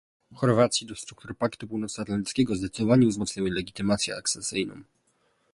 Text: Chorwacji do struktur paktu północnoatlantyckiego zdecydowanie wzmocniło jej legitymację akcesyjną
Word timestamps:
Chorwacji 0.35 0.87
do 0.87 0.95
struktur 0.95 1.33
paktu 1.37 1.67
północnoatlantyckiego 1.67 2.55
zdecydowanie 2.55 3.07
wzmocniło 3.07 3.47
jej 3.47 3.55
legitymację 3.55 4.17
akcesyjną 4.17 4.81